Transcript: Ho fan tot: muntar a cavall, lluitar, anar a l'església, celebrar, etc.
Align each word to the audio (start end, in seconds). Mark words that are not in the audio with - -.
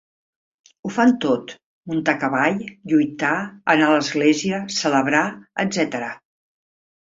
Ho 0.83 0.89
fan 0.93 1.11
tot: 1.25 1.51
muntar 1.91 2.15
a 2.17 2.19
cavall, 2.23 2.57
lluitar, 2.93 3.35
anar 3.75 3.91
a 3.91 3.93
l'església, 3.97 4.63
celebrar, 4.79 5.23
etc. 5.67 6.09